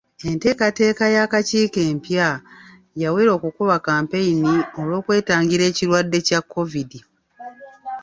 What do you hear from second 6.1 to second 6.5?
kya